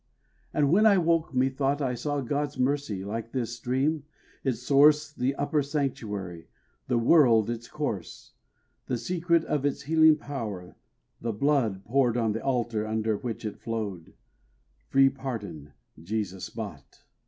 [0.51, 4.03] And when I woke methought I saw God's mercy, like this stream,
[4.43, 6.47] its source The Upper Sanctuary
[6.87, 8.33] this world its course
[8.87, 10.75] The secret of its healing power,
[11.21, 14.13] the blood Poured on the altar under which it flowed,
[14.87, 17.03] Free pardon Jesus bought.